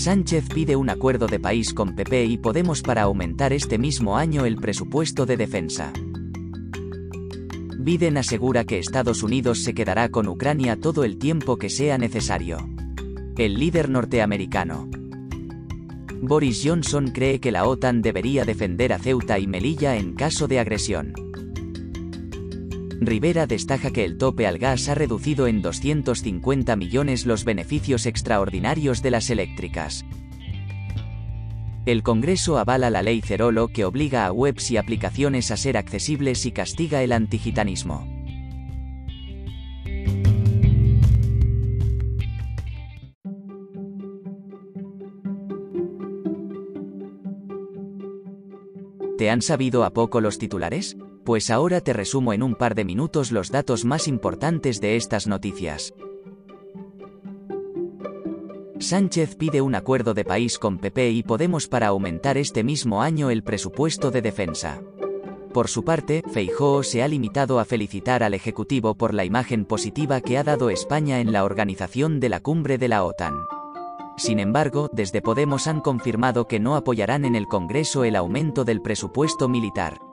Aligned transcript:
Sánchez 0.00 0.48
pide 0.48 0.76
un 0.76 0.88
acuerdo 0.88 1.26
de 1.26 1.38
país 1.38 1.74
con 1.74 1.94
PP 1.94 2.24
y 2.24 2.38
Podemos 2.38 2.80
para 2.80 3.02
aumentar 3.02 3.52
este 3.52 3.76
mismo 3.76 4.16
año 4.16 4.46
el 4.46 4.56
presupuesto 4.56 5.26
de 5.26 5.36
defensa. 5.36 5.92
Biden 7.76 8.16
asegura 8.16 8.64
que 8.64 8.78
Estados 8.78 9.22
Unidos 9.22 9.62
se 9.62 9.74
quedará 9.74 10.08
con 10.08 10.26
Ucrania 10.26 10.80
todo 10.80 11.04
el 11.04 11.18
tiempo 11.18 11.58
que 11.58 11.68
sea 11.68 11.98
necesario. 11.98 12.66
El 13.36 13.58
líder 13.58 13.90
norteamericano. 13.90 14.88
Boris 16.22 16.62
Johnson 16.64 17.08
cree 17.08 17.38
que 17.38 17.52
la 17.52 17.66
OTAN 17.66 18.00
debería 18.00 18.46
defender 18.46 18.94
a 18.94 18.98
Ceuta 18.98 19.38
y 19.38 19.46
Melilla 19.46 19.96
en 19.96 20.14
caso 20.14 20.48
de 20.48 20.60
agresión. 20.60 21.12
Rivera 23.02 23.46
destaca 23.46 23.90
que 23.90 24.04
el 24.04 24.18
tope 24.18 24.46
al 24.46 24.58
gas 24.58 24.90
ha 24.90 24.94
reducido 24.94 25.46
en 25.46 25.62
250 25.62 26.76
millones 26.76 27.24
los 27.24 27.44
beneficios 27.44 28.04
extraordinarios 28.04 29.00
de 29.00 29.10
las 29.10 29.30
eléctricas. 29.30 30.04
El 31.86 32.02
Congreso 32.02 32.58
avala 32.58 32.90
la 32.90 33.00
ley 33.00 33.22
Cerolo 33.22 33.68
que 33.68 33.86
obliga 33.86 34.26
a 34.26 34.32
webs 34.32 34.70
y 34.70 34.76
aplicaciones 34.76 35.50
a 35.50 35.56
ser 35.56 35.78
accesibles 35.78 36.44
y 36.44 36.52
castiga 36.52 37.02
el 37.02 37.12
antigitanismo. 37.12 38.06
¿Te 49.16 49.30
han 49.30 49.40
sabido 49.40 49.84
a 49.84 49.90
poco 49.90 50.20
los 50.20 50.38
titulares? 50.38 50.98
Pues 51.30 51.48
ahora 51.48 51.80
te 51.80 51.92
resumo 51.92 52.32
en 52.32 52.42
un 52.42 52.56
par 52.56 52.74
de 52.74 52.84
minutos 52.84 53.30
los 53.30 53.52
datos 53.52 53.84
más 53.84 54.08
importantes 54.08 54.80
de 54.80 54.96
estas 54.96 55.28
noticias. 55.28 55.94
Sánchez 58.80 59.36
pide 59.36 59.60
un 59.60 59.76
acuerdo 59.76 60.12
de 60.12 60.24
país 60.24 60.58
con 60.58 60.78
PP 60.78 61.10
y 61.10 61.22
Podemos 61.22 61.68
para 61.68 61.86
aumentar 61.86 62.36
este 62.36 62.64
mismo 62.64 63.00
año 63.00 63.30
el 63.30 63.44
presupuesto 63.44 64.10
de 64.10 64.22
defensa. 64.22 64.82
Por 65.54 65.68
su 65.68 65.84
parte, 65.84 66.24
Feijóo 66.32 66.82
se 66.82 67.00
ha 67.00 67.06
limitado 67.06 67.60
a 67.60 67.64
felicitar 67.64 68.24
al 68.24 68.34
Ejecutivo 68.34 68.96
por 68.96 69.14
la 69.14 69.24
imagen 69.24 69.66
positiva 69.66 70.20
que 70.20 70.36
ha 70.36 70.42
dado 70.42 70.68
España 70.68 71.20
en 71.20 71.30
la 71.30 71.44
organización 71.44 72.18
de 72.18 72.28
la 72.28 72.40
cumbre 72.40 72.76
de 72.76 72.88
la 72.88 73.04
OTAN. 73.04 73.36
Sin 74.16 74.40
embargo, 74.40 74.90
desde 74.92 75.22
Podemos 75.22 75.68
han 75.68 75.80
confirmado 75.80 76.48
que 76.48 76.58
no 76.58 76.74
apoyarán 76.74 77.24
en 77.24 77.36
el 77.36 77.46
Congreso 77.46 78.02
el 78.02 78.16
aumento 78.16 78.64
del 78.64 78.82
presupuesto 78.82 79.48
militar. 79.48 80.09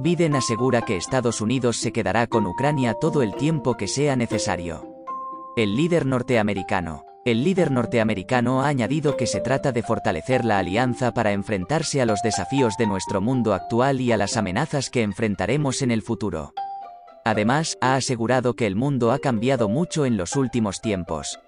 Biden 0.00 0.36
asegura 0.36 0.82
que 0.82 0.96
Estados 0.96 1.40
Unidos 1.40 1.76
se 1.78 1.92
quedará 1.92 2.28
con 2.28 2.46
Ucrania 2.46 2.94
todo 2.94 3.20
el 3.20 3.34
tiempo 3.34 3.76
que 3.76 3.88
sea 3.88 4.14
necesario. 4.14 4.86
El 5.56 5.74
líder 5.74 6.06
norteamericano. 6.06 7.04
El 7.24 7.42
líder 7.42 7.72
norteamericano 7.72 8.62
ha 8.62 8.68
añadido 8.68 9.16
que 9.16 9.26
se 9.26 9.40
trata 9.40 9.72
de 9.72 9.82
fortalecer 9.82 10.44
la 10.44 10.60
alianza 10.60 11.12
para 11.12 11.32
enfrentarse 11.32 12.00
a 12.00 12.06
los 12.06 12.22
desafíos 12.22 12.76
de 12.78 12.86
nuestro 12.86 13.20
mundo 13.20 13.52
actual 13.52 14.00
y 14.00 14.12
a 14.12 14.16
las 14.16 14.36
amenazas 14.36 14.88
que 14.88 15.02
enfrentaremos 15.02 15.82
en 15.82 15.90
el 15.90 16.02
futuro. 16.02 16.52
Además, 17.24 17.76
ha 17.80 17.96
asegurado 17.96 18.54
que 18.54 18.68
el 18.68 18.76
mundo 18.76 19.10
ha 19.10 19.18
cambiado 19.18 19.68
mucho 19.68 20.06
en 20.06 20.16
los 20.16 20.36
últimos 20.36 20.80
tiempos. 20.80 21.40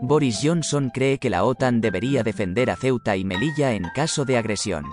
Boris 0.00 0.38
Johnson 0.40 0.92
cree 0.94 1.18
que 1.18 1.30
la 1.30 1.42
OTAN 1.42 1.80
debería 1.80 2.22
defender 2.22 2.70
a 2.70 2.76
Ceuta 2.76 3.16
y 3.16 3.24
Melilla 3.24 3.72
en 3.72 3.82
caso 3.92 4.24
de 4.24 4.38
agresión. 4.38 4.84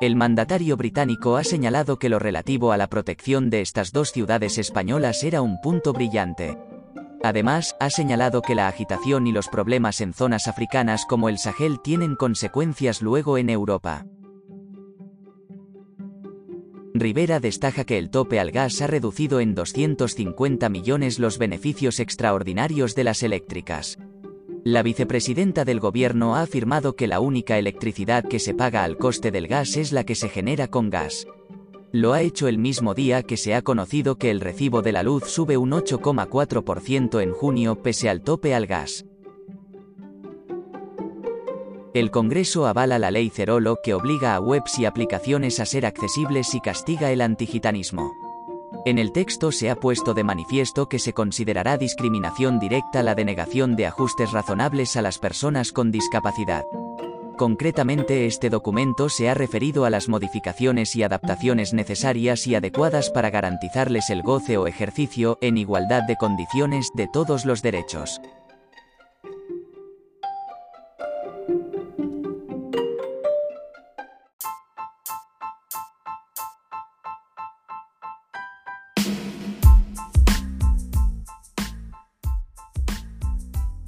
El 0.00 0.16
mandatario 0.16 0.78
británico 0.78 1.36
ha 1.36 1.44
señalado 1.44 1.98
que 1.98 2.08
lo 2.08 2.18
relativo 2.18 2.72
a 2.72 2.78
la 2.78 2.86
protección 2.86 3.50
de 3.50 3.60
estas 3.60 3.92
dos 3.92 4.12
ciudades 4.12 4.56
españolas 4.56 5.22
era 5.24 5.42
un 5.42 5.60
punto 5.60 5.92
brillante. 5.92 6.56
Además, 7.22 7.76
ha 7.80 7.90
señalado 7.90 8.40
que 8.40 8.54
la 8.54 8.66
agitación 8.66 9.26
y 9.26 9.32
los 9.32 9.48
problemas 9.48 10.00
en 10.00 10.14
zonas 10.14 10.48
africanas 10.48 11.04
como 11.06 11.28
el 11.28 11.36
Sahel 11.36 11.80
tienen 11.82 12.16
consecuencias 12.16 13.02
luego 13.02 13.36
en 13.36 13.50
Europa. 13.50 14.06
Rivera 16.94 17.38
destaca 17.38 17.84
que 17.84 17.98
el 17.98 18.08
tope 18.08 18.40
al 18.40 18.52
gas 18.52 18.80
ha 18.80 18.86
reducido 18.86 19.38
en 19.38 19.54
250 19.54 20.68
millones 20.70 21.18
los 21.18 21.36
beneficios 21.36 22.00
extraordinarios 22.00 22.94
de 22.94 23.04
las 23.04 23.22
eléctricas. 23.22 23.98
La 24.64 24.82
vicepresidenta 24.82 25.64
del 25.64 25.80
gobierno 25.80 26.36
ha 26.36 26.42
afirmado 26.42 26.94
que 26.94 27.06
la 27.06 27.20
única 27.20 27.56
electricidad 27.56 28.24
que 28.24 28.38
se 28.38 28.52
paga 28.52 28.84
al 28.84 28.98
coste 28.98 29.30
del 29.30 29.46
gas 29.46 29.78
es 29.78 29.90
la 29.90 30.04
que 30.04 30.14
se 30.14 30.28
genera 30.28 30.68
con 30.68 30.90
gas. 30.90 31.26
Lo 31.92 32.12
ha 32.12 32.20
hecho 32.20 32.46
el 32.46 32.58
mismo 32.58 32.92
día 32.92 33.22
que 33.22 33.38
se 33.38 33.54
ha 33.54 33.62
conocido 33.62 34.18
que 34.18 34.30
el 34.30 34.40
recibo 34.40 34.82
de 34.82 34.92
la 34.92 35.02
luz 35.02 35.24
sube 35.24 35.56
un 35.56 35.70
8,4% 35.70 37.22
en 37.22 37.32
junio 37.32 37.82
pese 37.82 38.10
al 38.10 38.20
tope 38.20 38.54
al 38.54 38.66
gas. 38.66 39.06
El 41.94 42.10
Congreso 42.10 42.66
avala 42.66 42.98
la 42.98 43.10
ley 43.10 43.30
Cerolo 43.30 43.78
que 43.82 43.94
obliga 43.94 44.34
a 44.34 44.40
webs 44.40 44.78
y 44.78 44.84
aplicaciones 44.84 45.58
a 45.58 45.64
ser 45.64 45.86
accesibles 45.86 46.54
y 46.54 46.60
castiga 46.60 47.10
el 47.10 47.22
antigitanismo. 47.22 48.29
En 48.84 48.98
el 48.98 49.12
texto 49.12 49.52
se 49.52 49.70
ha 49.70 49.76
puesto 49.76 50.14
de 50.14 50.24
manifiesto 50.24 50.88
que 50.88 50.98
se 50.98 51.12
considerará 51.12 51.76
discriminación 51.76 52.58
directa 52.58 53.02
la 53.02 53.14
denegación 53.14 53.76
de 53.76 53.86
ajustes 53.86 54.32
razonables 54.32 54.96
a 54.96 55.02
las 55.02 55.18
personas 55.18 55.72
con 55.72 55.90
discapacidad. 55.90 56.64
Concretamente 57.36 58.26
este 58.26 58.50
documento 58.50 59.08
se 59.08 59.30
ha 59.30 59.34
referido 59.34 59.86
a 59.86 59.90
las 59.90 60.08
modificaciones 60.08 60.94
y 60.94 61.02
adaptaciones 61.02 61.72
necesarias 61.72 62.46
y 62.46 62.54
adecuadas 62.54 63.10
para 63.10 63.30
garantizarles 63.30 64.10
el 64.10 64.22
goce 64.22 64.58
o 64.58 64.66
ejercicio, 64.66 65.38
en 65.40 65.56
igualdad 65.56 66.02
de 66.02 66.16
condiciones, 66.16 66.90
de 66.94 67.08
todos 67.08 67.46
los 67.46 67.62
derechos. 67.62 68.20